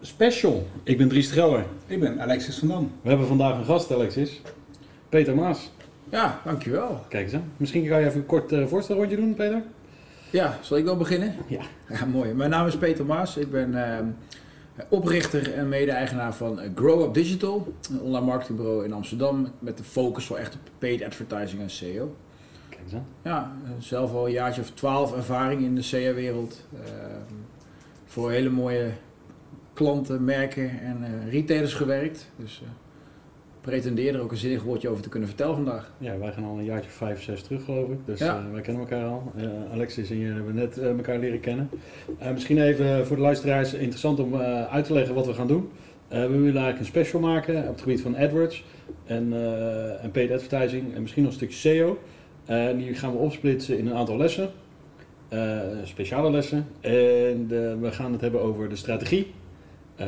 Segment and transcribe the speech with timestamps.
[0.00, 0.66] special.
[0.82, 1.64] Ik ben Dries Gelder.
[1.86, 2.92] Ik ben Alexis van Dam.
[3.02, 4.42] We hebben vandaag een gast, Alexis.
[5.08, 5.70] Peter Maas.
[6.10, 7.00] Ja, dankjewel.
[7.08, 7.52] Kijk eens aan.
[7.56, 9.62] Misschien kan je even een kort uh, voorstelrondje doen, Peter?
[10.30, 11.34] Ja, zal ik wel beginnen?
[11.46, 11.62] Ja.
[11.88, 12.32] Ja, mooi.
[12.32, 13.36] Mijn naam is Peter Maas.
[13.36, 19.52] Ik ben uh, oprichter en mede-eigenaar van Grow Up Digital, een online marketingbureau in Amsterdam
[19.58, 22.16] met de focus voor echt op paid advertising en SEO.
[22.68, 23.06] Kijk eens aan.
[23.22, 26.64] Ja, zelf al een jaartje of twaalf ervaring in de SEO-wereld.
[26.74, 26.80] Uh,
[28.04, 28.92] voor hele mooie
[29.72, 32.30] klanten, merken en uh, retailers gewerkt.
[32.36, 32.68] Dus uh,
[33.60, 35.92] pretendeer er ook een zinnig woordje over te kunnen vertellen vandaag.
[35.98, 37.98] Ja, wij gaan al een jaartje vijf, zes terug geloof ik.
[38.04, 38.38] Dus ja.
[38.38, 39.32] uh, wij kennen elkaar al.
[39.72, 41.70] Alexis en je hebben net elkaar leren kennen.
[42.32, 44.36] misschien even voor de luisteraars interessant om
[44.70, 45.70] uit te leggen wat we gaan doen.
[46.08, 48.64] we willen eigenlijk een special maken op het gebied van AdWords
[49.04, 49.32] en,
[50.00, 51.98] en paid advertising en misschien nog een stukje SEO.
[52.76, 54.50] die gaan we opsplitsen in een aantal lessen.
[55.84, 56.66] speciale lessen.
[56.80, 57.48] En
[57.80, 59.32] we gaan het hebben over de strategie,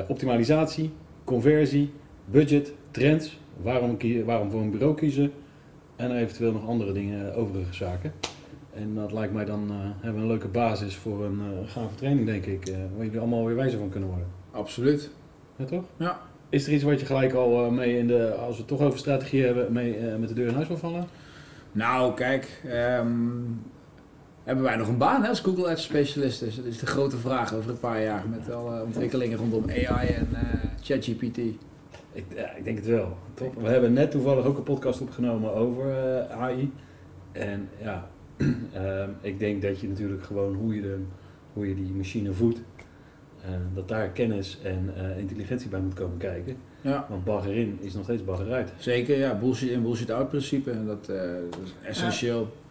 [0.08, 0.90] optimalisatie,
[1.24, 1.92] conversie,
[2.24, 5.32] budget, trends, waarom, waarom voor een bureau kiezen
[5.96, 8.12] en eventueel nog andere dingen, overige zaken.
[8.74, 11.94] En dat lijkt mij dan, uh, hebben we een leuke basis voor een uh, gave
[11.94, 14.26] training, denk ik, uh, waar jullie allemaal weer wijzer van kunnen worden.
[14.50, 15.10] Absoluut.
[15.56, 15.84] Ja, toch?
[15.96, 16.20] Ja.
[16.48, 18.98] Is er iets wat je gelijk al mee in de, als we het toch over
[18.98, 21.06] strategie hebben, mee met de deur in huis wil vallen?
[21.72, 22.62] Nou, kijk,
[22.98, 23.62] um,
[24.44, 26.40] hebben wij nog een baan hè, als Google Ads specialist?
[26.40, 30.08] Dus dat is de grote vraag over een paar jaar met alle ontwikkelingen rondom AI
[30.08, 30.38] en uh,
[30.80, 31.38] ChatGPT.
[32.12, 33.16] Ik, ja, ik denk het wel.
[33.34, 33.54] Top.
[33.54, 36.72] We hebben net toevallig ook een podcast opgenomen over uh, AI.
[37.32, 40.98] En ja, uh, ik denk dat je natuurlijk gewoon hoe je, de,
[41.52, 42.60] hoe je die machine voedt,
[43.74, 46.56] dat daar kennis en intelligentie bij moet komen kijken.
[46.80, 47.06] Ja.
[47.08, 48.72] Want bagger in is nog steeds bagger uit.
[48.78, 49.38] Zeker, ja.
[49.38, 50.70] Bullshit in, bullshit out principe.
[50.70, 52.40] En dat, dat is essentieel.
[52.40, 52.61] Ja.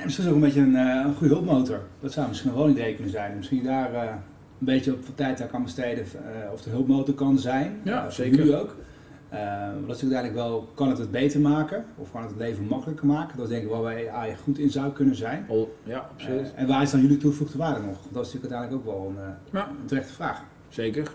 [0.00, 1.80] En misschien is ook een beetje een, uh, een goede hulpmotor.
[2.00, 3.36] Dat zou misschien wel een idee kunnen zijn.
[3.36, 4.18] Misschien daar uh, een
[4.58, 7.80] beetje op tijd aan kan besteden uh, of de hulpmotor kan zijn.
[7.84, 8.38] Ja, zeker.
[8.38, 8.76] Jullie ook.
[9.30, 12.64] dat is natuurlijk uiteindelijk wel, kan het het beter maken of kan het het leven
[12.64, 13.36] makkelijker maken?
[13.36, 15.44] Dat is denk ik waar wij AI goed in zou kunnen zijn.
[15.48, 16.52] Oh, ja, absoluut.
[16.54, 17.98] en waar is dan jullie toegevoegde waarde nog?
[18.10, 19.68] Dat is natuurlijk uiteindelijk ook wel een, ja.
[19.68, 20.42] een terechte vraag.
[20.68, 21.12] Zeker.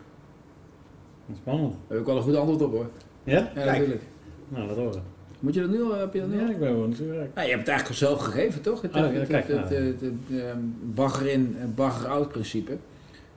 [1.35, 1.71] Spannend.
[1.71, 2.89] Daar heb ik wel een goed antwoord op hoor.
[3.23, 3.51] Ja?
[3.55, 4.03] Ja, natuurlijk.
[4.49, 5.14] Nou, laat horen.
[5.45, 5.93] Moet je dat nu al?
[5.93, 7.29] Heb je dat nu ja, ik ben wel natuurlijk.
[7.35, 8.81] Ja, je hebt het eigenlijk al zelf gegeven, toch?
[8.81, 12.77] Het, oh, ja, het, kijk, het, het, het bagger in, bagger out principe.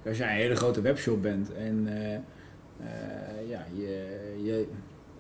[0.07, 2.19] Als jij een hele grote webshop bent en uh, uh,
[3.49, 4.07] ja, je,
[4.43, 4.67] je,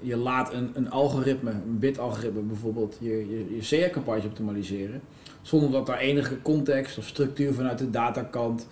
[0.00, 5.00] je laat een, een algoritme, een bit-algoritme bijvoorbeeld, je, je, je SEA-campagne optimaliseren,
[5.43, 8.69] zonder dat daar enige context of structuur vanuit de datakant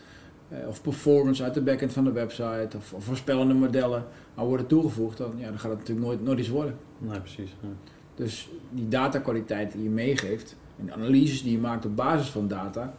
[0.52, 4.04] uh, of performance uit de backend van de website of, of voorspellende modellen
[4.34, 6.76] aan worden toegevoegd, dan, ja, dan gaat het natuurlijk nooit, nooit iets worden.
[6.98, 7.54] Nee, precies.
[7.60, 7.68] Ja.
[8.16, 12.48] Dus die datakwaliteit die je meegeeft en de analyses die je maakt op basis van
[12.48, 12.94] data,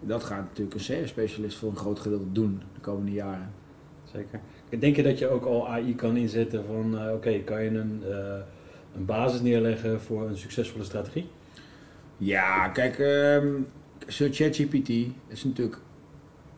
[0.00, 3.52] dat gaat natuurlijk een SEO-specialist voor een groot gedeelte doen de komende jaren.
[4.12, 4.40] Zeker.
[4.78, 7.70] Denk je dat je ook al AI kan inzetten van, uh, oké, okay, kan je
[7.70, 8.14] een, uh,
[8.94, 11.28] een basis neerleggen voor een succesvolle strategie?
[12.16, 13.66] Ja, kijk, um,
[14.06, 14.88] ChatGPT
[15.28, 15.78] is natuurlijk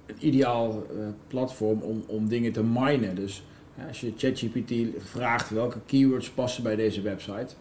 [0.06, 3.14] een ideaal uh, platform om, om dingen te minen.
[3.14, 3.44] Dus
[3.88, 7.54] als je ChatGPT vraagt welke keywords passen bij deze website,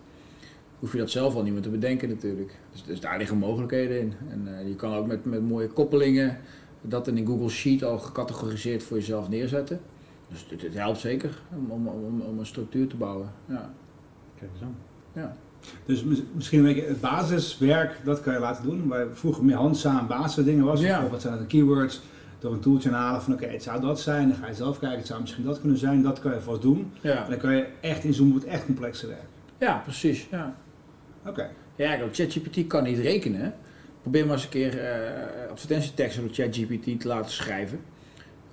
[0.81, 2.59] hoef je dat zelf al niet meer te bedenken natuurlijk.
[2.71, 4.13] Dus, dus daar liggen mogelijkheden in.
[4.29, 6.37] En uh, je kan ook met, met mooie koppelingen
[6.81, 9.79] dat in een Google Sheet al gecategoriseerd voor jezelf neerzetten.
[10.29, 13.31] Dus het, het helpt zeker om, om, om, om, een structuur te bouwen.
[13.45, 13.73] Ja.
[14.39, 14.75] Kijk eens aan.
[15.13, 15.35] Ja.
[15.85, 16.03] Dus
[16.33, 18.87] misschien een beetje het basiswerk, dat kan je laten doen.
[18.87, 20.81] Waar vroeger meer handzaam basisdingen was.
[20.81, 21.09] Ja.
[21.09, 22.01] Wat zijn de keywords?
[22.39, 24.27] Door een tooltje halen van oké, okay, het zou dat zijn.
[24.27, 26.01] Dan ga je zelf kijken, het zou misschien dat kunnen zijn.
[26.01, 26.91] Dat kan je vast doen.
[27.01, 27.23] Ja.
[27.23, 29.25] En dan kan je echt inzoomen op het echt complexe werk.
[29.57, 30.27] Ja, precies.
[30.31, 30.55] Ja.
[31.21, 31.29] Oké.
[31.29, 31.49] Okay.
[31.75, 33.53] Ja, ChatGPT kan niet rekenen.
[34.01, 37.79] Probeer maar eens een keer uh, advertentieteksten door ChatGPT te laten schrijven.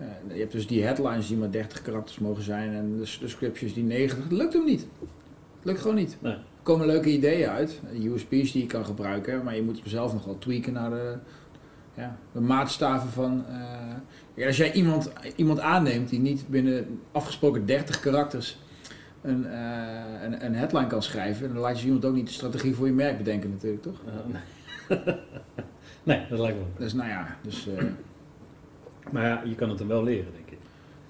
[0.00, 3.74] Uh, je hebt dus die headlines die maar 30 karakters mogen zijn en de descriptions
[3.74, 4.28] die 90.
[4.28, 4.86] Dat lukt hem niet.
[5.00, 5.08] Dat
[5.62, 6.16] lukt gewoon niet.
[6.20, 6.32] Nee.
[6.32, 10.24] Er komen leuke ideeën uit, USP's die je kan gebruiken, maar je moet zelf nog
[10.24, 11.16] wel tweaken naar de,
[11.94, 13.44] ja, de maatstaven van.
[14.34, 18.58] Uh, als jij iemand, iemand aanneemt die niet binnen afgesproken 30 karakters
[19.22, 22.74] een, uh, een, een, headline kan schrijven, dan laat je iemand ook niet de strategie
[22.74, 24.00] voor je merk bedenken, natuurlijk, toch?
[24.06, 24.98] Uh, nee.
[26.16, 26.78] nee, dat lijkt me ook.
[26.78, 27.68] Dus nou ja, dus.
[27.68, 27.84] Uh,
[29.12, 30.58] maar ja, je kan het hem wel leren, denk ik.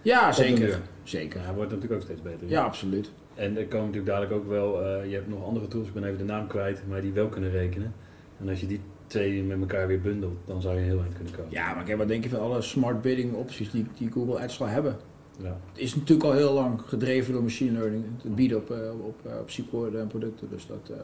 [0.02, 0.80] Ja, zeker.
[1.02, 1.40] Zeker.
[1.40, 2.48] Ja, hij wordt natuurlijk ook steeds beter.
[2.48, 3.10] Ja, absoluut.
[3.34, 6.04] En er komen natuurlijk dadelijk ook wel, eh, je hebt nog andere tools, ik ben
[6.04, 7.94] even de naam kwijt, maar die wel kunnen rekenen.
[8.40, 11.34] En als je die twee met elkaar weer bundelt, dan zou je heel eind kunnen
[11.34, 11.50] komen.
[11.50, 14.60] Ja, maar kijk, wat denk je van alle smart bidding opties die, die Google Ads
[14.60, 14.96] al hebben?
[15.42, 15.56] Ja.
[15.72, 18.04] Het is natuurlijk al heel lang gedreven door machine learning.
[18.22, 20.48] Het bieden op, eh, op, eh, op SQL en producten.
[20.50, 20.96] Dus dat, eh,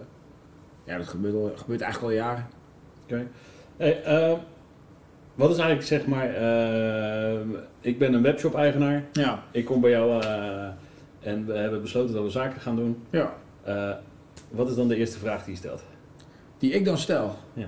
[0.85, 2.47] ja, dat gebeurt, al, gebeurt eigenlijk al jaren.
[3.05, 3.27] Oké.
[3.77, 4.33] Hey, eh,
[5.35, 7.41] wat is eigenlijk zeg maar, eh,
[7.81, 9.43] ik ben een webshop-eigenaar, Ja.
[9.51, 10.23] ik kom bij jou
[11.21, 13.03] en we hebben besloten dat we zaken gaan doen.
[13.11, 13.35] ja.
[14.51, 15.83] Wat is dan de eerste vraag die je stelt?
[16.59, 17.35] Die ik dan stel.
[17.53, 17.67] Ja.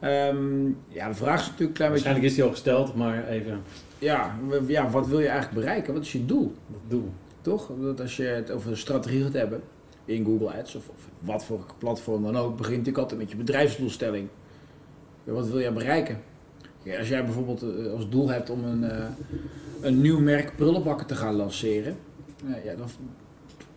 [0.00, 1.88] Ehm, ja, de vraag is natuurlijk een klein beetje...
[1.88, 3.60] Waarschijnlijk is die al gesteld, maar even
[4.04, 5.94] Ja, ja, wat wil je eigenlijk bereiken?
[5.94, 6.54] Wat is je doel?
[6.72, 7.12] het doel.
[7.40, 7.70] Toch?
[7.80, 9.62] Dat als je het over een strategie gaat hebben
[10.04, 13.36] in Google Ads of, of wat voor platform dan ook, begint natuurlijk altijd met je
[13.36, 14.28] bedrijfsdoelstelling.
[15.24, 16.22] Ja, wat wil jij bereiken?
[16.82, 19.06] Ja, als jij bijvoorbeeld eh, als doel hebt om een, eh,
[19.80, 21.96] een nieuw merk prullenbakken te gaan lanceren,
[22.64, 22.88] ja, dan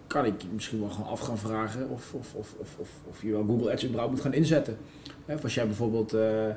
[0.08, 3.22] kan ik je misschien wel gewoon af gaan vragen of, of, of, of, of, of
[3.22, 4.78] je wel Google Ads überhaupt moet gaan inzetten.
[5.26, 6.48] Of als jij bijvoorbeeld eh,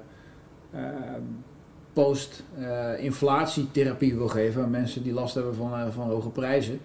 [1.92, 6.80] post-inflatietherapie wil geven aan mensen die last hebben van, eh, van hoge prijzen,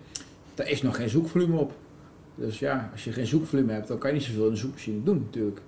[0.53, 1.73] daar is nog geen zoekvolume op.
[2.35, 5.03] Dus ja, als je geen zoekvolume hebt, dan kan je niet zoveel in de zoekmachine
[5.03, 5.61] doen natuurlijk.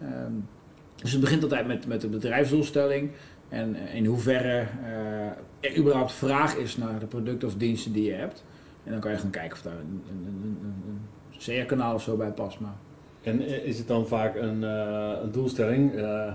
[0.00, 0.32] Ehm,
[0.96, 3.10] dus het begint altijd met, met de bedrijfsdoelstelling
[3.48, 5.26] en eh, in hoeverre eh,
[5.60, 8.44] er überhaupt vraag is naar de producten of diensten die je hebt.
[8.84, 11.00] En dan kan je gaan kijken of daar een, een, een, een,
[11.38, 12.60] CR-kanaal of zo bij past.
[12.60, 12.76] Maar
[13.22, 15.94] En eh, is het dan vaak een, eh, een doelstelling?
[15.94, 16.32] Eh,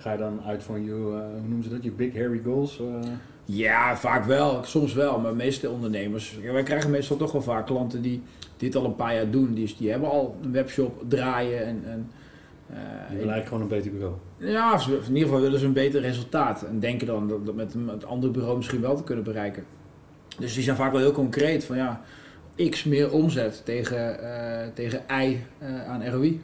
[0.00, 0.96] ga je dan uit van je, eh,
[1.40, 2.80] hoe noemen ze dat, je big hairy goals?
[2.80, 3.10] eh?
[3.44, 4.60] Ja, vaak wel.
[4.64, 5.18] Soms wel.
[5.20, 6.38] Maar de meeste ondernemers...
[6.52, 8.22] Wij krijgen meestal toch wel vaak klanten die
[8.56, 9.54] dit al een paar jaar doen.
[9.54, 11.64] Die, die hebben al een webshop draaien.
[11.66, 12.10] En, en,
[12.66, 12.76] eh,
[13.10, 14.14] je wil eigenlijk gewoon een beter bureau.
[14.36, 16.62] ja, of in ieder geval willen ze een beter resultaat.
[16.62, 19.24] En denken dan dat, dat met een met een ander bureau misschien wel te kunnen
[19.24, 19.64] bereiken.
[20.38, 21.64] Dus die zijn vaak wel heel concreet.
[21.64, 22.00] Van ja,
[22.70, 25.36] x meer omzet tegen, eh, tegen y
[25.86, 26.40] aan ROI.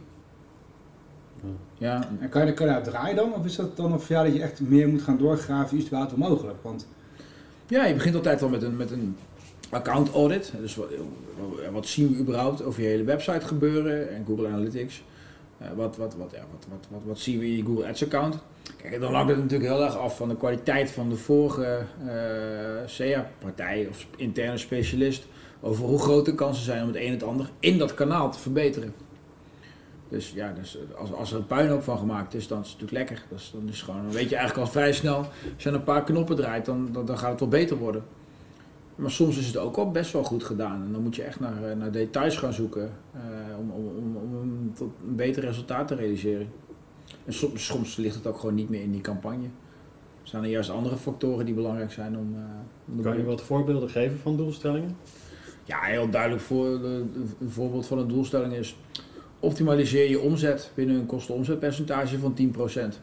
[1.79, 2.09] Ja.
[2.21, 3.35] En kan je, kan je daarop draaien dan?
[3.35, 5.93] Of is dat dan of ja, dat je echt meer moet gaan doorgraven, is het
[5.93, 6.57] wel mogelijk?
[6.63, 6.87] Want
[7.67, 9.17] Ja, je begint altijd wel met een, met een
[9.71, 10.53] account audit.
[10.61, 10.89] Dus wat,
[11.73, 15.03] wat zien we überhaupt over je hele website gebeuren en Google Analytics.
[15.59, 18.05] Eh, wat, wat, wat, ja, wat, wat, wat, wat zien we in je Google Ads
[18.05, 18.39] account?
[18.77, 22.17] Kijk, dan hangt het natuurlijk heel erg af van de kwaliteit van de vorige eh
[22.87, 25.27] SEA-partij of interne specialist.
[25.61, 28.33] Over hoe groot de kansen zijn om het een en het ander in dat kanaal
[28.33, 28.95] te verbeteren.
[30.09, 33.09] Dus ja, dus als, als er een puinhoop van gemaakt is, dan is het natuurlijk
[33.09, 33.27] lekker.
[33.31, 35.17] Dus, dan, is gewoon, dan weet je eigenlijk al vrij snel,
[35.55, 38.05] als je een paar knoppen draait, dan, dan, dan gaat het wel beter worden.
[38.95, 40.83] Maar soms is het ook wel best wel goed gedaan.
[40.83, 43.21] En dan moet je echt naar, eh, naar details gaan zoeken eh,
[43.59, 46.49] om, om, om, om een, tot een beter resultaat te realiseren.
[47.25, 49.47] En soms, soms ligt het ook gewoon niet meer in die campagne.
[50.23, 52.35] Zijn er juist andere factoren die belangrijk zijn om...
[52.35, 54.97] eh, de Kan je wat voorbeelden geven van doelstellingen?
[55.67, 58.77] ja, heel duidelijk voor, een voorbeeld van een doelstelling is...
[59.41, 63.01] optimaliseer je omzet binnen een kosten-omzetpercentage van 10%.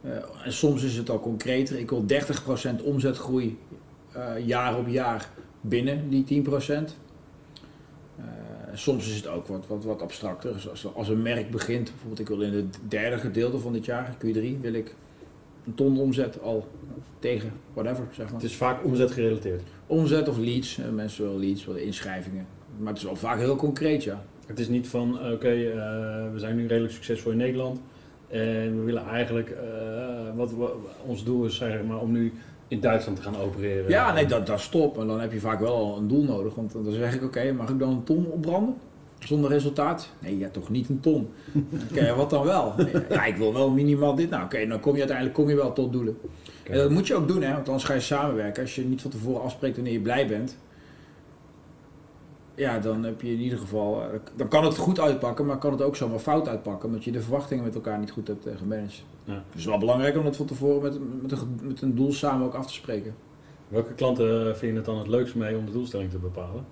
[0.00, 0.12] Eh,
[0.44, 1.78] en soms is het al concreter.
[1.78, 3.58] Ik wil 30% omzetgroei
[4.12, 5.30] eh, jaar op jaar
[5.60, 6.96] binnen die 10%.
[8.16, 8.24] Eh,
[8.74, 10.52] soms is het ook wat, wat, wat abstracter.
[10.52, 13.84] Dus als, als een merk begint, bijvoorbeeld ik wil in het derde gedeelte van dit
[13.84, 14.94] jaar, Q3, wil ik
[15.66, 16.68] een ton omzet al
[17.18, 18.34] tegen whatever, zeg maar.
[18.34, 19.62] Het is vaak omzet gerelateerd.
[19.86, 20.78] Omzet of leads.
[20.94, 22.46] Mensen willen leads, willen inschrijvingen.
[22.76, 24.24] Maar het is wel vaak heel concreet, ja.
[24.50, 27.80] Het is niet van, oké, eh, we zijn nu redelijk succesvol in Nederland.
[28.28, 30.52] En we willen eigenlijk, eh, wat,
[31.06, 32.32] ons doel is zeg maar, om nu
[32.68, 33.90] in Duitsland te gaan opereren.
[33.90, 34.98] Ja, nee, dat, dat is top.
[34.98, 36.54] En dan heb je vaak wel een doel nodig.
[36.54, 38.74] Want dan zeg ik, oké, mag ik dan een ton opbranden?
[39.18, 40.10] Zonder resultaat?
[40.18, 41.28] Nee, ja, toch niet een ton.
[41.90, 42.74] Oké, wat dan wel?
[43.08, 44.30] Ja, ik wil wel minimaal dit.
[44.30, 46.18] Nou, oké, dan kom je uiteindelijk kom je wel tot doelen.
[46.64, 48.62] En dat moet je ook doen, hè, want anders ga je samenwerken.
[48.62, 50.56] Als je niet van tevoren afspreekt wanneer je blij bent,
[52.60, 54.02] ja, dan heb je in ieder geval.
[54.02, 57.12] eh, Dan kan het goed uitpakken, maar kan het ook zomaar fout uitpakken, omdat je
[57.12, 59.04] de verwachtingen met elkaar niet goed hebt eh, gemanaged.
[59.24, 59.32] Ja.
[59.34, 62.12] Dus het is wel belangrijk om dat van tevoren met, met, een, met een doel
[62.12, 63.14] samen ook af te spreken.
[63.68, 66.64] Welke klanten vind je het dan het leukst mee om de doelstelling te bepalen?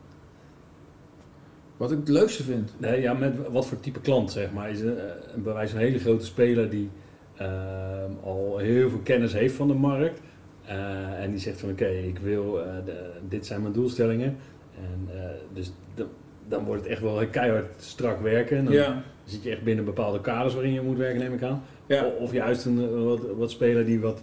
[1.76, 2.74] Wat ik het leukste vind.
[2.78, 4.70] Nee, ja, met wat voor type klant, zeg maar.
[4.70, 4.92] Is eh,
[5.36, 6.88] bij wijze van een hele grote speler die
[7.36, 10.20] ehm, al heel veel kennis heeft van de markt.
[10.64, 14.36] eh, en die zegt van oké, ik wil, eh, de- dit zijn mijn doelstellingen.
[14.82, 16.06] En eh, dus de-
[16.48, 18.56] dan wordt het echt wel keihard strak werken.
[18.56, 19.02] En dan Ja.
[19.24, 21.62] zit je echt binnen bepaalde kaders waarin je moet werken, neem ik aan.
[21.86, 22.04] Ja.
[22.04, 24.22] O- Of juist een eh, wat, wat speler die wat,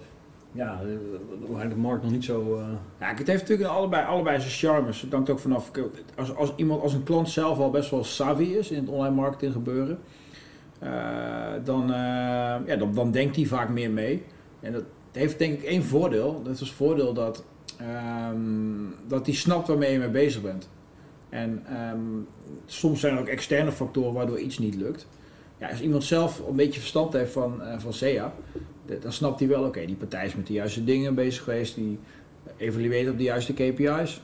[0.52, 2.60] ja, eh, waar de markt nog niet zo...
[3.00, 5.02] Ja, het heeft natuurlijk allebei, allebei zijn charmes.
[5.02, 5.72] Het hangt ook vanaf.
[6.16, 9.16] Als, als iemand, als een klant zelf al best wel savvy is in het online
[9.16, 10.00] marketing gebeuren,
[11.64, 11.98] dan, eh,
[12.66, 14.24] ja, dan, dan denkt hij vaak meer mee.
[14.60, 16.42] En dat heeft denk ik één voordeel.
[16.44, 17.44] Dat is het voordeel dat
[17.78, 18.40] ehm,
[19.08, 20.70] dat die snapt waarmee je mee bezig bent.
[21.30, 22.00] En ehm,
[22.66, 25.08] soms zijn er ook externe factoren waardoor iets niet lukt.
[25.58, 28.34] Ja, als iemand zelf een beetje verstand heeft van, uh, van SEA,
[29.02, 32.00] dan snapt hij wel, oké, die partij is met de juiste dingen bezig geweest, die
[32.58, 34.22] evalueert op de juiste KPI's.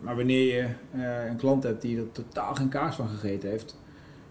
[0.00, 3.76] Maar wanneer je uh, een klant hebt die er totaal geen kaas van gegeten heeft,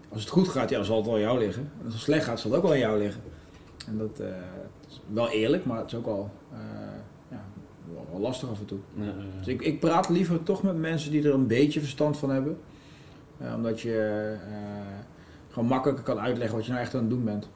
[0.08, 1.70] als het goed gaat, ja, zal het wel jou liggen.
[1.78, 3.22] En als het slecht gaat, zal het ook wel aan jou liggen.
[3.86, 4.26] En dat uh,
[4.88, 6.30] is wel eerlijk, maar het is ook wel,
[8.14, 8.78] wel, lastig af en toe.
[8.94, 12.30] Ja, dus ik, ik praat liever toch met mensen die er een beetje verstand van
[12.30, 12.56] hebben.
[13.54, 14.36] omdat je
[15.50, 17.48] gewoon makkelijker kan uitleggen wat je nou echt aan het doen bent.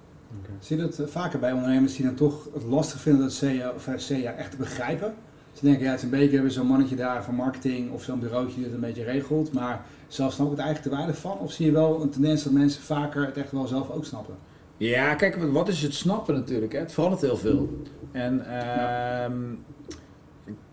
[0.43, 0.57] Okay.
[0.61, 3.85] Zie je dat vaker bij ondernemers die dan toch het lastig vinden dat CA of
[3.85, 5.15] CA echt te begrijpen?
[5.53, 8.21] Ze denken, ja, het is een beetje hebben zo'n mannetje daar van marketing of zo'n
[8.21, 11.39] bureautje die het een beetje regelt, maar zelf snap ik het eigenlijk te weinig van?
[11.39, 14.35] Of zie je wel een tendens dat mensen vaker het echt wel zelf ook snappen?
[14.77, 16.73] Ja, kijk, wat is het snappen natuurlijk?
[16.73, 16.79] Hè?
[16.79, 17.83] Het verandert heel veel.
[18.13, 19.39] En uh,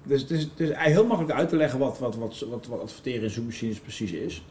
[0.05, 3.23] dus, dus, dus, dus heel makkelijk uit te leggen wat, wat, wat, wat, wat adverteren
[3.23, 4.43] in zoekmachines precies is.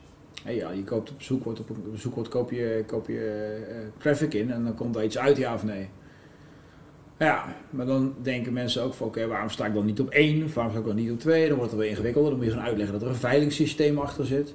[0.43, 4.35] Hey, ja, je koopt op zoekwoord, op een zoekwoord koop je, koop je uh, traffic
[4.35, 5.89] in en dan komt er iets uit, ja of nee.
[7.19, 10.45] Ja, maar dan denken mensen ook van oké, waarom sta ik dan niet op één?
[10.45, 11.49] Of waarom sta ik dan niet op twee?
[11.49, 12.31] Dan wordt het weer ingewikkelder.
[12.31, 14.55] Dan moet je gaan uitleggen dat er een veilingssysteem achter zit.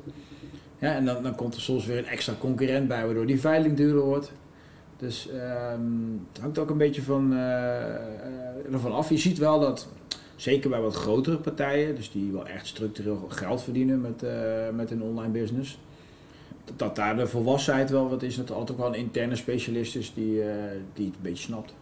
[0.80, 3.76] Ja, en dan, dan komt er soms weer een extra concurrent bij, waardoor die veiling
[3.76, 4.32] duurder wordt.
[4.98, 5.30] Dus
[5.74, 7.40] um, het hangt ook een beetje van, uh,
[8.72, 9.10] ervan af.
[9.10, 9.90] Je ziet wel dat,
[10.42, 14.90] zeker bij wat grotere partijen, dus die wel echt structureel geld verdienen met, uh, met
[14.90, 15.80] hun online business,
[16.66, 18.36] dat, dat, daar de volwassenheid wel wat is.
[18.36, 20.54] Dat er altijd wel een interne specialist is die, uh,
[20.94, 21.74] die het een beetje snapt.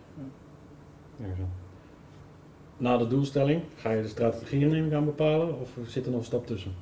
[2.78, 6.26] Na de doelstelling ga je de strategieën neem gaan bepalen of zit er nog een
[6.26, 6.74] stap tussen?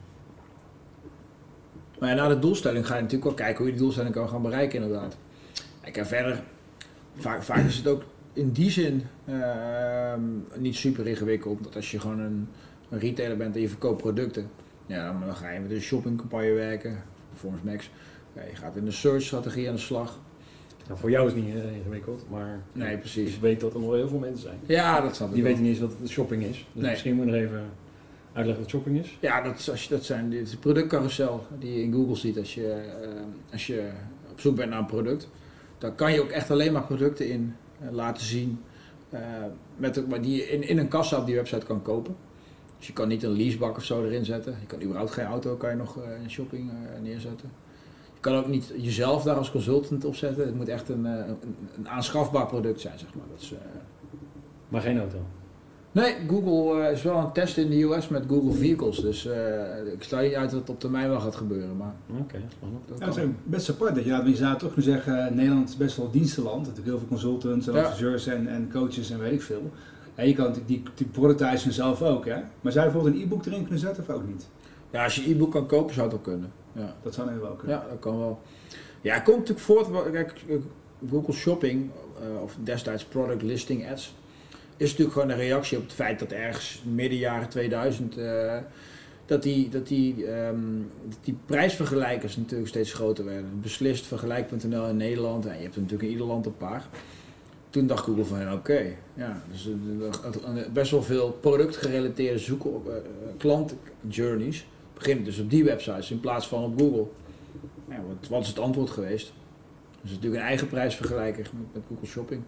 [2.00, 4.29] Maar ja, na de doelstelling ga je natuurlijk wel kijken hoe je die doelstelling kan
[4.29, 5.17] gaan bereiken inderdaad.
[5.84, 6.44] Ik en verder,
[7.15, 8.03] vaak, vaak is het ook
[8.36, 10.13] in die zin uh,
[10.58, 11.63] niet super ingewikkeld.
[11.63, 12.48] Dat als je gewoon een,
[12.89, 14.50] een, retailer bent en je verkoopt producten,
[14.86, 17.89] ja, dan, ga je met een shoppingcampagne werken, Performance Max.
[18.36, 20.20] Ja, je gaat in de search strategie aan de slag.
[20.88, 23.36] Nou, voor jou is het niet uh, ingewikkeld, maar nee, precies.
[23.36, 24.60] ik weet dat er nog heel veel mensen zijn.
[24.65, 26.68] Ja, dat snap Die weten niet eens wat shopping is.
[26.74, 26.92] Dus nee.
[26.92, 27.63] misschien moet je nog even
[28.34, 29.18] uitleggen wat shopping is.
[29.20, 32.54] Ja, dat, is, als je, dat zijn de productcarousel die je in Google ziet als
[32.54, 33.08] je, uh,
[33.51, 33.89] als je
[34.32, 35.30] op zoek bent naar een product.
[35.77, 37.56] Dan kan je ook echt alleen maar producten in
[37.91, 38.60] laten zien
[39.13, 39.20] uh,
[39.77, 42.15] met, die je in, in een kassa op die website kan kopen.
[42.77, 44.55] Dus je kan niet een leasebak of zo erin zetten.
[44.60, 47.50] Je kan überhaupt geen auto kan je nog in shopping neerzetten
[48.25, 50.46] kan ook niet jezelf daar als consultant op zetten.
[50.46, 51.38] Het moet echt een, een,
[51.77, 53.25] een aanschafbaar product zijn, zeg maar.
[53.32, 53.53] Dat is.
[54.70, 55.17] Maar geen auto?
[55.95, 58.99] Nee, Google uh, is wel een test in de US met Google Vehicles.
[58.99, 61.77] Dus uh, ik sluit niet uit dat het op termijn wel gaat gebeuren.
[61.77, 62.41] Maar Oké, okay,
[62.99, 65.97] ja, het is best apart dat je, je zou toch kunnen zeggen, Nederland is best
[65.97, 66.59] wel dienstenland.
[66.59, 69.71] Natuurlijk heel veel consultants, en adviseurs en, en coaches en weet ik veel.
[70.15, 72.37] En je kan die, die productijen zelf ook, hè?
[72.61, 74.47] Maar zou je bijvoorbeeld een e-book erin kunnen zetten of ook niet?
[74.91, 76.51] Ja, als je e-book kan kopen zou het ook kunnen.
[76.71, 76.95] Ja.
[77.03, 77.75] Dat zou nu wel kunnen.
[77.77, 78.41] Ja, dat kan wel.
[79.01, 80.11] Ja, het komt natuurlijk voort.
[80.11, 80.33] Kijk,
[81.09, 81.89] Google Shopping,
[82.21, 84.15] uh, of destijds Product Listing Ads,
[84.77, 88.58] is natuurlijk gewoon een reactie op het feit dat ergens midden jaren 2000 uh,
[89.25, 90.91] dat die, dat, die, um,
[91.22, 93.62] die prijsvergelijkers natuurlijk steeds groter werden.
[93.62, 96.88] Beslist vergelijk.nl in Nederland, en je hebt er natuurlijk in ieder land een paar.
[97.70, 99.70] Toen dacht Google van, oké, okay, ja, dus
[100.74, 102.94] best wel veel productgerelateerde zoeken op uh,
[103.38, 104.65] klantjourneys
[104.96, 107.08] beginnen dus op die websites in plaats van op Google.
[107.89, 109.34] Ja, wat, wat is het antwoord geweest?
[110.01, 112.41] Dus natuurlijk een eigen prijsvergelijker met, met Google Shopping.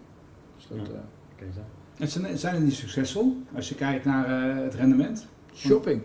[0.56, 0.94] Dus dat, ja.
[0.94, 1.48] uh,
[1.98, 5.28] en zijn, zijn die succesvol als je kijkt naar uh, het rendement?
[5.56, 6.02] Shopping?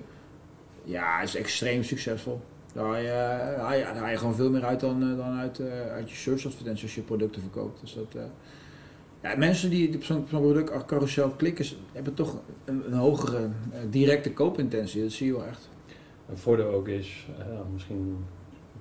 [0.85, 2.41] Ja, is extreem succesvol.
[2.73, 3.11] Daar haal je,
[3.59, 6.47] haal je, haal je gewoon veel meer uit dan, uh, dan uit, uit je search
[6.47, 7.81] advertenties als je producten verkoopt.
[7.81, 8.17] Dus dat,
[9.23, 13.49] ja, mensen die op zo'n product carousel klikken, hebben toch een, een hogere
[13.91, 15.03] directe koopintentie.
[15.03, 15.69] Dat zie je wel echt.
[16.29, 18.25] Een voordeel ook is, uh, misschien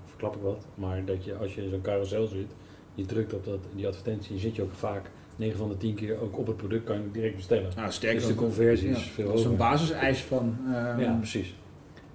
[0.06, 2.52] verklap ik wat, maar dat je als je in zo'n carousel zit,
[2.94, 6.22] je drukt op dat, die advertentie, zit je ook vaak 9 van de 10 keer
[6.22, 7.72] ook op het product kan je direct bestellen.
[7.76, 10.58] Nou, sterker dus de conversie is veel Dat is een basiseis van...
[10.66, 11.56] Uh, ja, precies.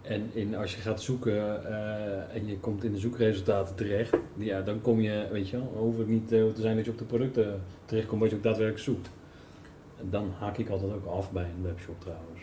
[0.02, 4.60] En in, als je gaat zoeken uh, en je komt in de zoekresultaten terecht, ja,
[4.60, 7.04] dan kom je, weet je wel, hoeft het niet te zijn dat je op de
[7.04, 9.10] producten terechtkomt wat je ook daadwerkelijk zoekt.
[10.00, 12.40] En dan haak ik altijd ook af bij een webshop trouwens.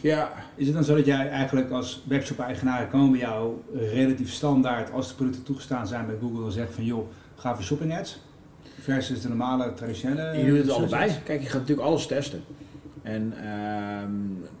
[0.00, 0.32] Ja.
[0.54, 5.08] Is het dan zo dat jij eigenlijk als webshop-eigenaar komen bij jou relatief standaard, als
[5.08, 8.20] de producten toegestaan zijn bij Google, dan zegt van joh, ga voor shopping ads?
[8.80, 10.38] Versus de normale, traditionele.
[10.38, 11.12] Je doet het allebei.
[11.24, 12.42] Kijk, je gaat natuurlijk alles testen.
[13.02, 13.32] En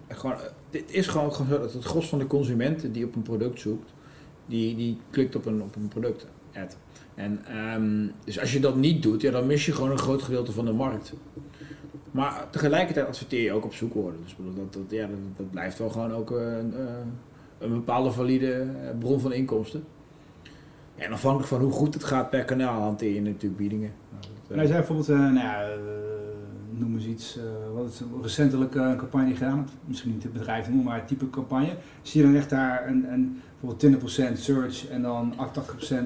[0.08, 0.36] uh, gewoon,
[0.70, 3.90] dit is gewoon, gewoon dat het gros van de consumenten die op een product zoekt,
[4.46, 6.76] die, die klikt op een, op een product ad.
[7.14, 7.40] En,
[7.74, 10.52] um, dus als je dat niet doet, ja, dan mis je gewoon een groot gedeelte
[10.52, 11.12] van de markt.
[12.10, 14.20] Maar tegelijkertijd adverteer je ook op zoekwoorden.
[14.24, 16.74] Dus dat, dat, ja, dat, dat blijft wel gewoon ook een,
[17.58, 18.66] een bepaalde valide
[18.98, 19.84] bron van inkomsten.
[20.96, 23.92] En afhankelijk van hoe goed het gaat per kanaal hanteer je natuurlijk biedingen.
[24.48, 25.68] Nou, zijn bijvoorbeeld, uh, nou ja,
[26.70, 27.42] noem eens iets, uh,
[27.74, 31.76] wat is recentelijk een campagne gedaan, misschien niet het bedrijf noemen, maar het type campagne.
[32.02, 34.02] Zie je dan echt daar een, een bijvoorbeeld
[34.36, 35.38] 20% search en dan 88%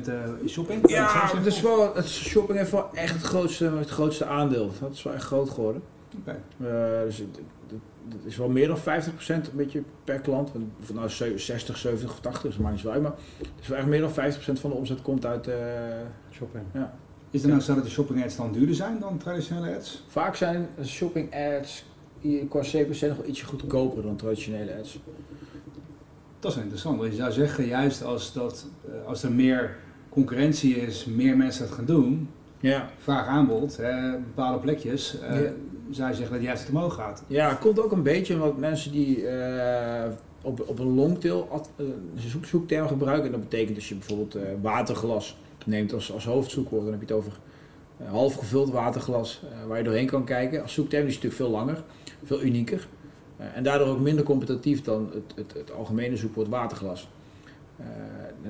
[0.09, 0.15] uh,
[0.47, 0.91] shopping?
[0.91, 4.71] Ja, het, is wel, het shopping heeft wel echt het grootste, het grootste aandeel.
[4.81, 5.83] Dat is wel echt groot geworden.
[6.19, 6.37] Okay.
[6.61, 8.81] Uh, dus het, is wel meer dan 50%
[9.27, 10.51] een beetje per klant.
[10.81, 13.03] Of nou 60, 70 of 80 is maar niet zo uit.
[13.03, 14.13] Maar het is wel echt meer dan 50%
[14.61, 15.55] van de omzet komt uit uh,
[16.33, 16.65] shopping.
[16.75, 16.95] Ja.
[17.31, 20.05] Is het nou zo dat de shopping ads dan duurder zijn dan traditionele ads?
[20.09, 21.85] Vaak zijn shopping ads
[22.49, 24.99] qua CPC nog wel ietsje goedkoper dan traditionele ads.
[26.41, 29.77] Dat is interessant, want je zou zeggen, juist als, dat, eh, als er meer
[30.09, 32.29] concurrentie is, meer mensen dat gaan doen,
[32.61, 32.91] ja.
[32.99, 35.51] vraag aanbod, hè, bepaalde plekjes, uh,
[35.97, 37.25] je zeggen dat juist omhoog gaat.
[37.27, 40.05] Ja, komt ook een beetje omdat mensen die uh,
[40.43, 41.69] op, op een longtail
[42.17, 46.93] zoek, zoekterm gebruiken, en dat betekent als je bijvoorbeeld waterglas neemt als, als hoofdzoekwoord, dan
[46.93, 47.33] heb je het over
[48.05, 50.63] half gevuld waterglas waar je doorheen kan kijken.
[50.63, 51.83] Als zoekterm is het natuurlijk veel langer,
[52.25, 52.89] veel unieker.
[53.41, 57.09] Eh, en daardoor ook minder competitief dan het, het, het algemene zoekwoord waterglas.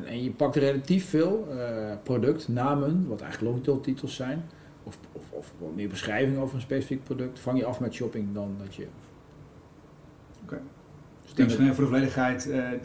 [0.04, 4.44] En je pakt relatief veel uh, productnamen, wat eigenlijk longtail titels zijn,
[5.40, 8.86] of, meer beschrijving over een specifiek product, vang je af met shopping dan dat je.
[10.42, 10.52] Oké.
[10.52, 10.58] Okay.
[11.22, 12.78] Dus denk voor de volledigheid de,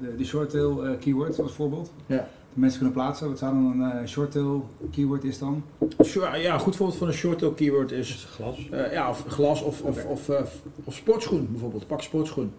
[0.00, 1.92] de, de shorttail keyword als voorbeeld.
[2.06, 3.28] Ja mensen kunnen plaatsen.
[3.28, 5.64] Wat zou dan een uh, shorttail keyword is dan?
[6.12, 8.10] Ja, een goed voorbeeld van een shorttail keyword is...
[8.10, 8.68] is glas?
[8.72, 10.40] Uh, ja, of glas of, of, of, uh,
[10.84, 11.86] of, sportschoen bijvoorbeeld.
[11.86, 12.52] Pak sportschoen.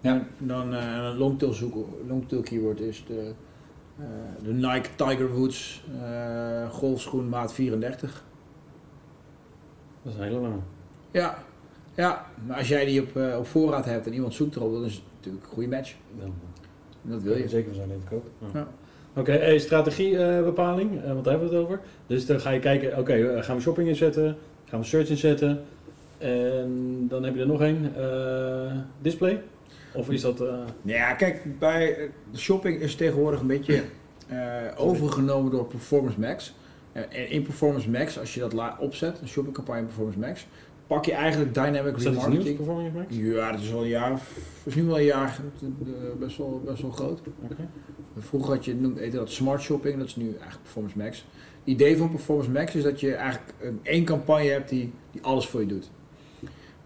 [0.00, 0.12] Ja.
[0.12, 3.32] En dan een longtail, zoeken, longtail keyword is de,
[4.42, 5.84] de Nike Tiger Woods
[6.70, 8.24] golfschoen maat 34.
[10.02, 10.58] Dat is een hele lange.
[11.10, 11.38] Ja,
[11.94, 14.94] ja, maar als jij die op, op voorraad hebt en iemand zoekt erop, dan is
[14.94, 15.94] het natuurlijk een goede match.
[17.02, 17.48] Dat wil je.
[17.48, 18.30] Zeker zijn even kopen.
[18.38, 18.48] Ja.
[18.58, 18.68] ja.
[19.14, 21.80] Oké, okay, strategiebepaling, uh, wat hebben we het over?
[22.06, 25.64] Dus dan ga je kijken, oké, okay, gaan we shopping inzetten, gaan we search inzetten
[26.18, 28.72] en dan heb je er nog één, uh,
[29.02, 29.42] display?
[29.94, 30.44] Of is dat...
[30.82, 33.82] Ja, kijk, bij shopping is tegenwoordig een beetje
[34.76, 36.54] overgenomen door Performance Max.
[36.92, 40.46] En in Performance Max, als je dat opzet, een shoppingcampagne Performance Max,
[40.86, 42.44] pak je eigenlijk dynamic is remarketing.
[42.44, 43.16] Is Performance Max?
[43.16, 44.20] Ja, dat is al een jaar,
[44.64, 45.40] is nu wel een jaar
[46.18, 47.20] best wel, best wel groot.
[47.42, 47.68] Okay.
[48.18, 51.24] Vroeger had je heette dat smart shopping, dat is nu eigenlijk Performance Max.
[51.58, 55.46] Het idee van Performance Max is dat je eigenlijk één campagne hebt die, die alles
[55.46, 55.90] voor je doet.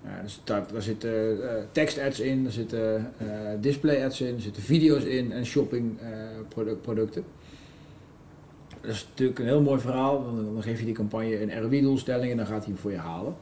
[0.04, 3.28] Ja, dus daar, daar zitten uh, tekst ads in, daar zitten uh,
[3.60, 6.08] display ads in, er zitten video's in en shopping uh,
[6.48, 7.24] product, producten.
[8.86, 10.24] Dat is natuurlijk een heel mooi verhaal.
[10.24, 12.98] Dan, dan geef je die campagne een ROI-doelstelling en dan gaat hij hem voor je
[12.98, 13.34] halen.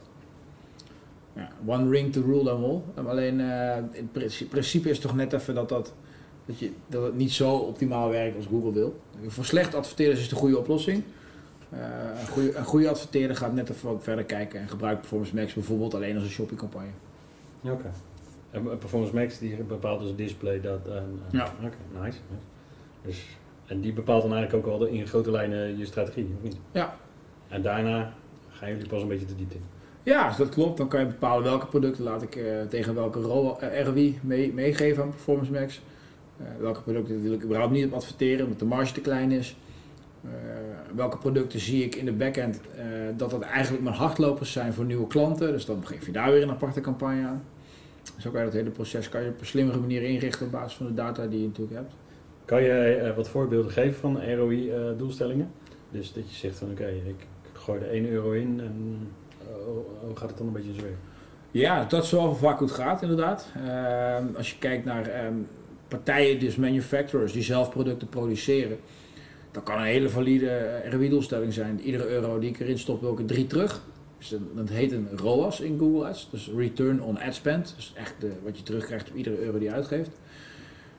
[1.35, 3.07] Ja, one ring to rule them all.
[3.07, 3.39] Alleen
[3.91, 4.09] in
[4.49, 5.93] principe is het toch net even dat dat
[6.45, 9.01] dat, je, dat het niet zo optimaal werkt als Google wil.
[9.27, 11.03] Voor slechte adverteerders is het een goede oplossing.
[11.73, 11.79] Uh,
[12.19, 15.53] een, goede, een goede adverteerder gaat net even wat verder kijken en gebruikt Performance Max
[15.53, 16.91] bijvoorbeeld alleen als een shoppingcampagne.
[17.61, 17.91] Oké.
[18.51, 20.79] En Performance Max die bepaalt dus het display dat.
[20.87, 20.93] Uh,
[21.31, 21.53] ja.
[21.63, 22.17] Oké, nice.
[23.05, 23.25] Dus,
[23.65, 26.57] en die bepaalt dan eigenlijk ook al in grote lijnen je strategie, of niet?
[26.71, 26.95] Ja.
[27.47, 28.13] En daarna
[28.49, 29.63] gaan jullie pas een beetje te diepte in.
[30.03, 33.21] Ja, als dat klopt, dan kan je bepalen welke producten laat ik uh, tegen welke
[33.83, 35.81] ROI mee, meegeven aan Performance Max.
[36.41, 39.55] Uh, welke producten wil ik überhaupt niet op adverteren, omdat de marge te klein is.
[40.95, 42.61] Welke producten zie ik in de backend
[43.17, 45.51] dat dat eigenlijk mijn hardlopers zijn voor nieuwe klanten.
[45.51, 47.43] Dus dan geef je daar weer een aparte campagne aan.
[48.17, 50.77] Zo kan je dat hele proces kan je op een slimmere manier inrichten op basis
[50.77, 51.93] van de data die je natuurlijk hebt.
[52.45, 55.51] Kan je wat voorbeelden geven van ROI-doelstellingen?
[55.93, 59.07] dus dat je zegt van oké, ik gooi er 1 euro in en
[60.05, 60.85] hoe gaat het dan een beetje zo?
[61.51, 63.51] Ja, dat is wel vaak het gaat inderdaad.
[63.55, 65.47] Ehm, als je kijkt naar um,
[65.87, 68.77] partijen, dus manufacturers, die zelf producten produceren.
[69.51, 71.81] Dat kan een hele valide eh, ROI-doelstelling zijn.
[71.81, 73.81] Iedere euro die ik erin stop, wil ik er drie terug.
[74.17, 77.73] Dus dat heet een ROAS in Google Ads, dus Return on Ad Spend.
[77.75, 80.11] Dus echt de, wat je terugkrijgt op iedere euro die je uitgeeft.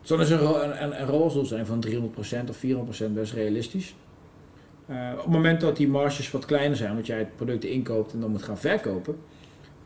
[0.05, 2.64] Dus dan is een, een, een van 300% of
[3.09, 3.95] 400% best realistisch.
[4.90, 8.12] Uh, op het moment dat die marges wat kleiner zijn, want jij het producten inkoopt
[8.12, 9.17] en dan moet gaan verkopen,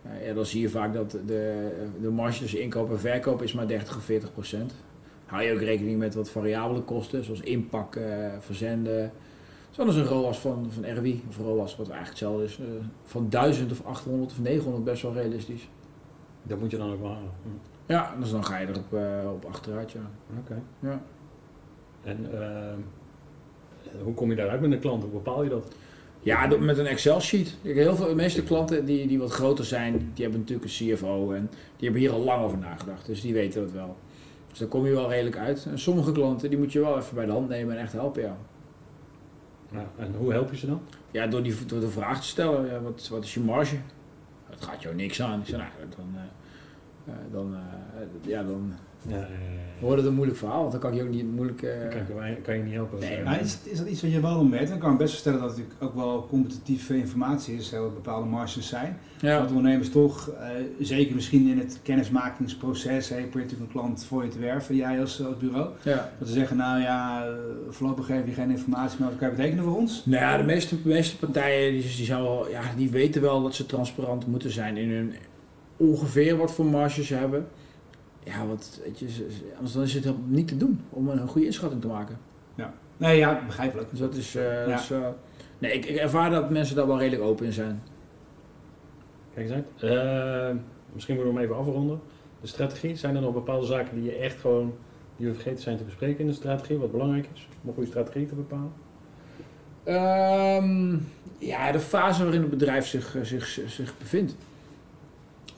[0.07, 3.52] uh, ja, dan zie je vaak dat de, de marge tussen inkoop en verkoop is
[3.52, 4.72] maar 30 of 40 procent
[5.28, 9.12] hou je ook rekening met wat variabele kosten, zoals inpakken, verzenden.
[9.70, 12.66] Zoals een ROAS van, van RWI, of ROAS, wat eigenlijk hetzelfde is, uh,
[13.04, 15.68] van 1000 of 800 of 900 best wel realistisch.
[16.42, 17.31] Dat moet je dan ook wel halen.
[17.42, 17.77] Hm.
[17.88, 20.11] Ja, dus dan ga je erop uh, op achteruit, ja.
[20.38, 20.62] Oké.
[20.79, 21.01] Ja.
[22.05, 25.03] En uh, hoe kom je daaruit met een klant?
[25.03, 25.74] Hoe bepaal je dat?
[26.20, 27.57] Ja, met een Excel-sheet.
[27.62, 31.33] Heel veel, de meeste klanten die, die wat groter zijn, die hebben natuurlijk een CFO
[31.33, 33.07] en die hebben hier al lang over nagedacht.
[33.07, 33.96] Dus die weten dat wel.
[34.48, 35.66] Dus daar kom je wel redelijk uit.
[35.70, 38.22] En sommige klanten die moet je wel even bij de hand nemen en echt helpen,
[38.22, 38.37] ja.
[39.72, 40.81] ja en hoe help je ze dan?
[41.11, 43.77] Ja, door, die, door de vraag te stellen, ja, wat, wat is je marge?
[44.51, 45.40] Het gaat jou niks aan.
[45.40, 46.20] Ik zeg, nou, dan, uh,
[47.32, 49.26] dan, uh, ja, dan ja, ja, ja.
[49.80, 51.62] wordt het een moeilijk verhaal, want dan kan je ook niet moeilijk...
[51.62, 51.70] Uh...
[51.88, 52.98] Kan, kan, je niet helpen.
[52.98, 54.68] Nee, maar is, is, dat iets wat je wel merkt?
[54.68, 58.26] Dan kan ik best stellen dat het natuurlijk ook wel competitieve informatie is, wat bepaalde
[58.26, 58.98] marges zijn.
[59.20, 59.38] Ja.
[59.38, 60.46] Dat ondernemers toch, uh,
[60.78, 65.00] zeker misschien in het kennismakingsproces, hey, probeert natuurlijk een klant voor je te werven, jij
[65.00, 65.70] als, als bureau.
[65.82, 66.10] Ja.
[66.18, 67.26] Dat ze zeggen, nou ja,
[67.68, 70.02] voorlopig geef je geen informatie, maar wat kan je betekenen voor ons?
[70.04, 73.66] Nou ja, de meeste, meeste partijen die, die, wel, ja, die weten wel dat ze
[73.66, 75.14] transparant moeten zijn in hun
[75.78, 77.48] ongeveer wat voor marges ze hebben
[78.28, 78.46] ja,
[78.82, 82.18] weet je, anders dan is het niet te doen om een goede inschatting te maken.
[82.54, 83.90] Ja, nee, ja, begrijpelijk.
[83.90, 84.76] Dus dat is, uh, ja.
[84.76, 85.08] dat uh,
[85.58, 87.82] nee, ik, ik, ervaar dat mensen daar wel redelijk open in zijn.
[89.34, 89.92] Kijk eens uit.
[89.92, 90.56] Uh,
[90.92, 92.00] misschien moeten we hem even afronden.
[92.40, 94.74] De strategie, zijn er nog bepaalde zaken die je echt gewoon,
[95.16, 97.88] die we vergeten zijn te bespreken in de strategie, wat belangrijk is om een goede
[97.88, 98.72] strategie te bepalen?
[99.84, 104.36] Um, ja, de fase waarin het bedrijf zich, zich, zich bevindt.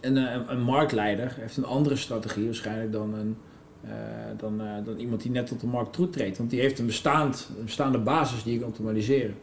[0.00, 3.36] En uh, een marktleider heeft een andere strategie waarschijnlijk dan, een,
[3.84, 3.90] uh,
[4.36, 6.38] dan, uh, dan iemand die net tot de markt toetreedt.
[6.38, 9.34] Want die heeft een, bestaand, een bestaande basis die je kan optimaliseren.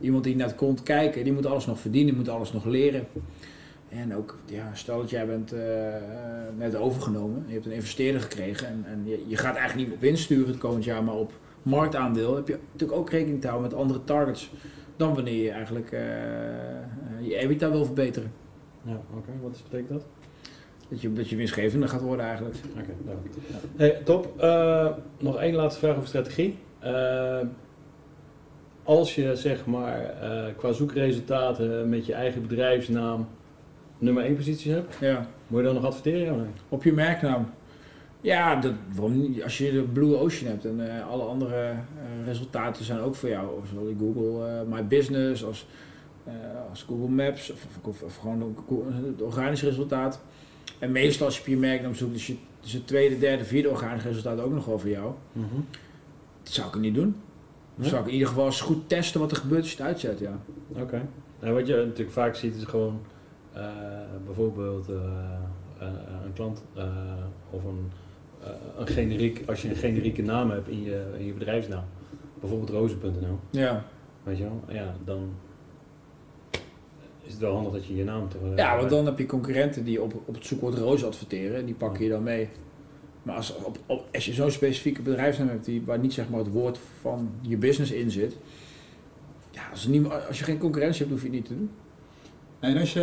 [0.00, 3.06] Iemand die net komt kijken, die moet alles nog verdienen, die moet alles nog leren.
[3.88, 5.54] En ook, ja, stel dat jij bent
[6.56, 10.02] net overgenomen, je hebt een investeerder gekregen en, en je, je, gaat eigenlijk niet op
[10.02, 13.70] winst sturen het komend jaar, maar op marktaandeel heb je natuurlijk ook rekening te houden
[13.70, 14.50] met andere targets
[14.96, 15.90] dan wanneer je eigenlijk
[17.20, 18.41] je EBITDA wil verbeteren.
[18.84, 19.30] Ja, oké.
[19.42, 20.06] Wat betekent dat?
[20.88, 22.56] Dat je, dat je winstgevender gaat worden eigenlijk.
[22.70, 22.94] Oké, okay,
[23.50, 23.56] ja.
[23.76, 24.34] hey, top.
[24.40, 26.58] Uh, nog één laatste vraag over strategie.
[26.84, 27.38] Uh,
[28.82, 33.28] als je zeg maar uh, qua zoekresultaten met je eigen bedrijfsnaam
[33.98, 35.26] nummer 1 positie hebt, ja.
[35.46, 36.36] moet je dan nog adverteren?
[36.36, 36.46] Nee?
[36.68, 37.50] Op je merknaam.
[38.20, 38.72] Ja, dat,
[39.42, 41.74] als je de Blue Ocean hebt en alle andere
[42.24, 43.60] resultaten zijn ook voor jou.
[43.72, 45.66] Zoals Google My Business, als
[46.70, 48.56] als Google Maps of, of, of gewoon
[49.04, 50.20] het organisch resultaat.
[50.78, 53.70] En meestal als je op je merknaam zoekt, dus, je, dus het tweede, derde, vierde
[53.70, 55.12] organisch resultaat ook nog voor jou.
[55.32, 55.66] Mm -hmm.
[56.42, 57.16] Dat zou ik niet doen.
[57.74, 59.86] Dan zou ik in ieder geval eens goed testen wat er gebeurt als je het
[59.86, 60.38] uitzet, ja.
[60.68, 60.80] Oké.
[60.80, 61.02] Okay.
[61.40, 63.00] Nou, wat je natuurlijk vaak ziet is gewoon
[63.56, 63.66] uh,
[64.24, 64.96] bijvoorbeeld uh,
[66.24, 66.62] een klant
[67.50, 67.90] of een,
[68.78, 71.84] een generiek, als je een generieke naam hebt in je, in je bedrijfsnaam,
[72.40, 73.38] bijvoorbeeld rozen.nl.
[73.50, 73.84] Ja.
[74.22, 74.62] Weet je wel?
[74.68, 75.34] Ja, dan
[77.22, 78.28] is het wel handig dat je je naam.
[78.44, 81.74] Uh, ja, want dan heb je concurrenten die op, op het zoekwoord roos adverteren, die
[81.74, 82.48] pakken je dan mee.
[83.22, 86.38] Maar als, op, op, als je zo'n specifieke bedrijfsnaam hebt die, waar niet zeg maar,
[86.38, 88.36] het woord van je business in zit,
[89.50, 91.70] ja, als, niet, als je geen concurrentie hebt, hoef je het niet te doen.
[92.60, 93.00] En als je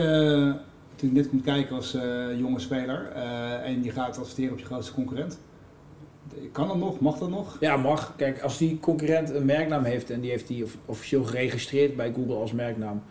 [0.90, 4.66] natuurlijk net komt kijken als uh, jonge speler uh, en je gaat adverteren op je
[4.66, 5.40] grootste concurrent,
[6.52, 7.00] kan dat nog?
[7.00, 7.58] Mag dat nog?
[7.60, 8.14] Ja, mag.
[8.16, 12.36] Kijk, als die concurrent een merknaam heeft en die heeft die officieel geregistreerd bij Google
[12.36, 13.04] als merknaam,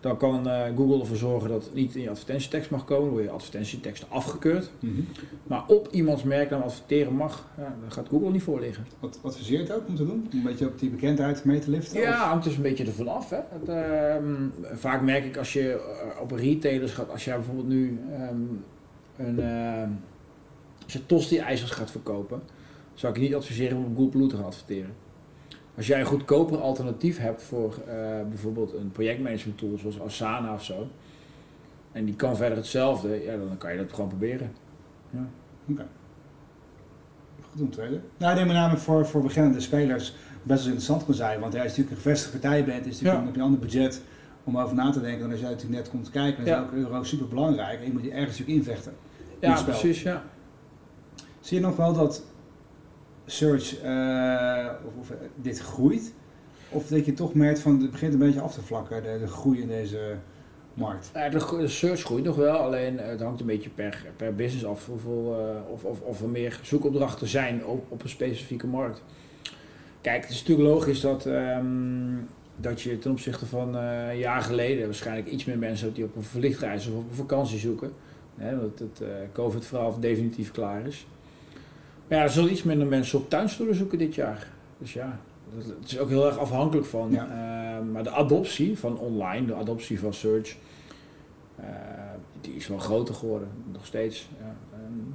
[0.00, 3.12] dan kan uh, Google ervoor zorgen dat het niet in je advertentietekst mag komen, dan
[3.12, 4.70] word je advertentietekst afgekeurd.
[4.80, 5.06] Mm -hmm.
[5.46, 8.86] Maar op iemands merknaam adverteren mag, ja, dan gaat Google niet voor liggen.
[9.00, 10.28] Wat adviseert het ook om te doen?
[10.32, 12.00] Om een beetje op die bekendheid mee te liften?
[12.00, 13.30] Ja, het is een beetje ervan af.
[13.30, 13.38] Hè.
[13.48, 15.80] Het, uh, vaak merk ik als je
[16.14, 18.64] uh, op retailers gaat, als jij bijvoorbeeld nu um,
[19.16, 19.90] een ehm,
[20.84, 22.42] als je tosti-ijzers gaat verkopen,
[22.94, 24.94] zou ik je niet adviseren om op Google Blue te gaan adverteren.
[25.78, 27.94] Als jij een goedkoper alternatief hebt voor uh,
[28.28, 30.88] bijvoorbeeld een projectmanagement tool zoals Asana of zo,
[31.92, 34.52] en die kan verder hetzelfde, ja, dan kan je dat gewoon proberen.
[35.10, 35.28] Ja.
[35.62, 35.72] Oké.
[35.72, 35.86] Okay.
[37.50, 38.00] Goed om tweede.
[38.16, 41.54] Nou, ik denk met name voor, voor beginnende spelers best wel interessant kan zijn, want
[41.54, 43.24] als je natuurlijk een gevestigde partij bent, is natuurlijk ja.
[43.24, 44.02] heb je een ander budget
[44.44, 46.72] om over na te denken dan als jij natuurlijk net komt kijken, dan is ook
[46.72, 48.92] euro super belangrijk en je moet je ergens natuurlijk invechten.
[49.40, 50.22] Ja, precies, ja.
[51.40, 52.22] Zie je nog wel dat
[53.30, 56.12] search uh, of, of, dit groeit?
[56.70, 59.26] Of dat je toch merkt van het begint een beetje af te vlakken, de, de
[59.26, 60.16] groei in deze
[60.74, 61.10] markt?
[61.14, 64.86] Ja, de, search groeit nog wel, alleen het hangt een beetje per, per business af
[64.86, 65.36] hoeveel,
[65.72, 69.02] of, of, of er meer zoekopdrachten zijn op, op een specifieke markt.
[70.00, 74.42] Kijk, het is natuurlijk logisch dat, um, dat je ten opzichte van uh, een jaar
[74.42, 77.92] geleden waarschijnlijk iets meer mensen hebt die op een verlichtreis of op een vakantie zoeken.
[78.36, 81.06] Hè, dat het COVID-verhaal definitief klaar is.
[82.08, 84.50] Ja, er zullen iets minder mensen op tuinstoelen zoeken dit jaar.
[84.78, 85.20] Dus ja,
[85.56, 87.10] het is ook heel erg afhankelijk van.
[87.10, 87.26] Ja.
[87.26, 90.56] Uh, maar de adoptie van online, de adoptie van search,
[91.60, 91.66] uh,
[92.40, 94.28] die is wel groter geworden, nog steeds.
[94.40, 94.56] Ja.
[94.86, 95.14] Um,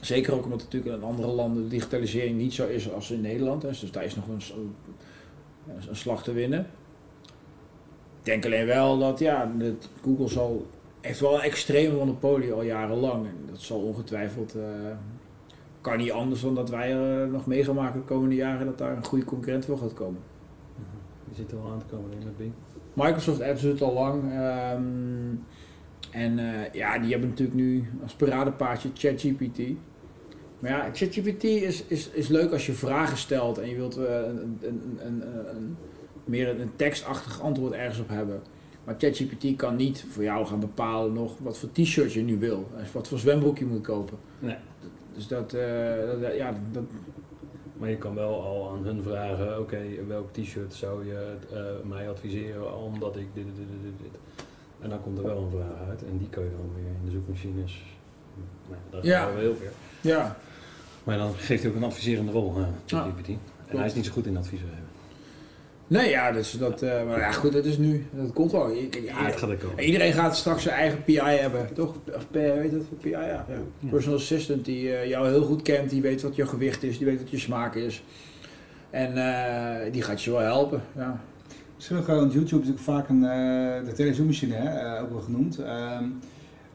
[0.00, 3.62] zeker ook omdat natuurlijk in andere landen de digitalisering niet zo is als in Nederland.
[3.62, 3.68] Hè.
[3.68, 4.74] Dus daar is nog een, een,
[5.88, 6.66] een slag te winnen.
[8.22, 10.66] denk alleen wel dat ja, dat Google zal,
[11.00, 13.26] heeft wel een extreme monopolie al jarenlang.
[13.26, 14.62] En dat zal ongetwijfeld, uh,
[15.86, 18.78] kan niet anders dan dat wij er nog mee gaan maken de komende jaren dat
[18.78, 20.20] daar een goede concurrent voor gaat komen.
[21.24, 22.52] Die zit er wel aan te komen in met Bing.
[22.92, 24.22] Microsoft Edge doet het al lang.
[24.22, 25.44] Um,
[26.10, 29.58] en uh, ja, die hebben natuurlijk nu als paradepaardje ChatGPT.
[30.58, 34.04] Maar ja, ChatGPT is, is, is leuk als je vragen stelt en je wilt uh,
[34.04, 35.22] een, een, een,
[35.56, 35.76] een,
[36.24, 38.40] meer een tekstachtig antwoord ergens op hebben.
[38.84, 42.70] Maar ChatGPT kan niet voor jou gaan bepalen nog wat voor t-shirt je nu wil.
[42.92, 44.18] Wat voor zwembroek je moet kopen.
[44.38, 44.56] Nee.
[45.16, 46.84] Dus dat, uh, dat, ja, dat...
[47.76, 52.08] Maar je kan wel al aan hun vragen, oké, welk t-shirt zou je uh, mij
[52.08, 54.20] adviseren omdat ik dit, dit, dit, dit.
[54.80, 57.04] En dan komt er wel een vraag uit en die kun je dan weer in
[57.04, 57.82] de zoekmachines.
[58.68, 59.26] Nou, dat ja.
[59.26, 59.70] wel heel veel.
[60.00, 60.36] Ja.
[61.04, 63.28] Maar dan geeft hij ook een adviserende rol, uh, ChatGPT.
[63.66, 64.85] En hij is niet zo goed in adviseren.
[65.88, 68.70] Nee, ja, dus dat, uh, maar ja, goed, dat is nu, dat komt wel.
[68.70, 69.84] Ja, het gaat ook komen.
[69.84, 71.94] Iedereen gaat straks zijn eigen PI hebben, toch?
[72.14, 73.46] Of weet dat, PI, ja.
[73.48, 73.88] ja.
[73.90, 77.06] Personal assistant die uh, jou heel goed kent, die weet wat je gewicht is, die
[77.06, 78.02] weet wat je smaak is.
[78.90, 81.20] En uh, die gaat je wel helpen, ja.
[81.74, 83.20] Misschien ook gewoon YouTube is ook vaak een,
[83.84, 85.58] de telezoommachine, hè, ook wel genoemd.
[85.58, 86.18] Um,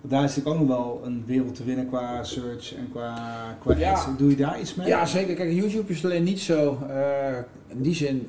[0.01, 3.15] daar is natuurlijk ook nog wel een wereld te winnen qua search en qua,
[3.59, 4.15] qua ja.
[4.17, 4.87] Doe je daar iets mee?
[4.87, 5.35] Ja, zeker.
[5.35, 6.77] Kijk, YouTube is alleen niet zo,
[7.67, 8.27] in die zin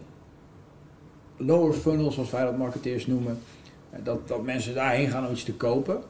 [1.45, 3.39] lower funnel, zoals wij dat marketeers noemen.
[4.03, 6.03] Dat, dat mensen daarheen gaan om iets te kopen.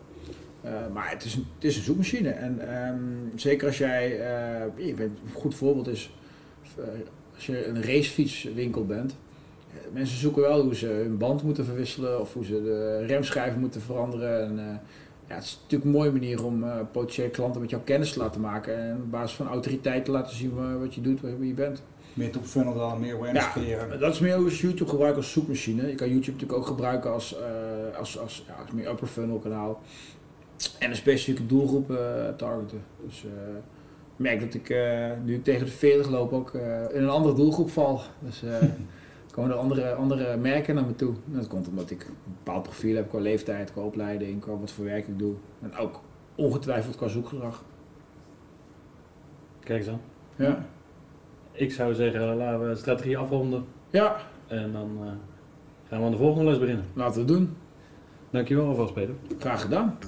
[0.64, 2.30] Uh, maar het is, een, het is een zoekmachine.
[2.30, 4.18] En um, zeker als jij,
[4.76, 6.14] uh, bent, een goed voorbeeld is,
[7.34, 9.16] als je een racefietswinkel bent.
[9.92, 13.80] mensen zoeken wel hoe ze hun band moeten verwisselen of hoe ze de remschijven moeten
[13.80, 14.42] veranderen.
[14.42, 14.80] En,
[15.28, 18.40] ja, het is natuurlijk een mooie manier om potentiële klanten met jou kennis te laten
[18.40, 18.78] maken.
[18.78, 21.82] En op basis van autoriteit te laten zien wat je doet, wie je bent
[22.14, 24.00] meer top funnel dan, meer awareness ja, creëren.
[24.00, 25.88] Dat is meer hoe je YouTube gebruikt als zoekmachine.
[25.88, 29.38] Je kan YouTube natuurlijk ook gebruiken als, uh, als, als, ja, als meer upper funnel
[29.38, 29.80] kanaal.
[30.78, 31.98] En een specifieke doelgroep uh,
[32.36, 32.82] targeten.
[33.04, 33.30] Dus uh,
[34.12, 34.76] ik merk dat ik
[35.24, 36.54] nu ik tegen de 40 loop ook
[36.92, 38.00] in een andere doelgroep val.
[38.18, 38.42] Dus
[39.32, 41.14] komen er andere, andere merken naar me toe.
[41.32, 44.70] En dat komt omdat ik een bepaald profiel heb qua leeftijd, qua opleiding, qua wat
[44.70, 45.34] voor werk ik doe.
[45.62, 46.00] En ook
[46.34, 47.64] ongetwijfeld qua zoekgedrag.
[49.60, 50.00] Kijk eens aan.
[50.36, 50.66] Ja.
[51.52, 53.64] Ik zou zeggen, laten we de strategie afronden.
[53.90, 54.16] Ja.
[54.46, 55.06] En dan uh,
[55.88, 56.84] gaan we aan de volgende les beginnen.
[56.94, 57.56] Laten we het doen.
[58.30, 59.14] Dankjewel alvast, Peter.
[59.38, 59.98] Graag gedaan.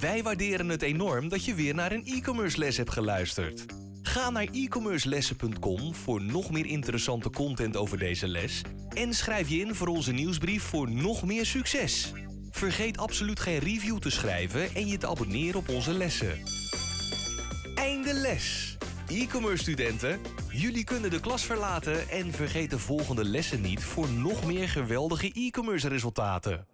[0.00, 3.66] Wij waarderen het enorm dat je weer naar een e-commerce les hebt geluisterd.
[4.02, 8.62] Ga naar e-commercelessen.com voor nog meer interessante content over deze les.
[8.94, 12.12] En schrijf je in voor onze nieuwsbrief voor nog meer succes.
[12.50, 16.38] Vergeet absoluut geen review te schrijven en je te abonneren op onze lessen.
[17.74, 18.76] Einde les!
[19.12, 24.44] E-commerce studenten, jullie kunnen de klas verlaten en vergeet de volgende lessen niet voor nog
[24.44, 26.71] meer geweldige e-commerce resultaten.